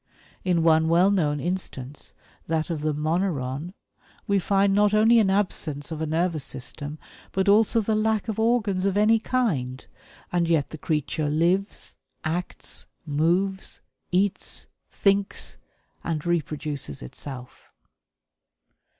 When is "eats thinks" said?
14.11-15.57